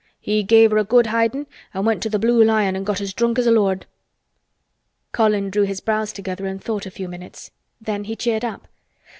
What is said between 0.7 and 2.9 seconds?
her a good hidin' an' went to th' Blue Lion an'